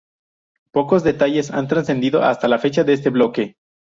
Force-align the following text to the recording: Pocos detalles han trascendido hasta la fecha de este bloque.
Pocos 0.71 1.03
detalles 1.03 1.51
han 1.51 1.67
trascendido 1.67 2.23
hasta 2.23 2.47
la 2.47 2.57
fecha 2.57 2.83
de 2.83 2.93
este 2.93 3.11
bloque. 3.11 3.57